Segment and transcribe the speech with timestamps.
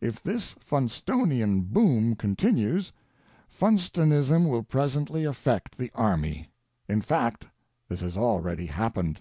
[0.00, 2.90] If this Funstonian boom continues,
[3.50, 6.48] Funstonism will presently affect the army.
[6.88, 7.46] In fact,
[7.86, 9.20] this has already happened.